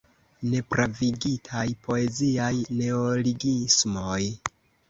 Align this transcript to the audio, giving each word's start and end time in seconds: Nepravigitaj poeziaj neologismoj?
Nepravigitaj 0.53 1.65
poeziaj 1.87 2.57
neologismoj? 2.81 4.21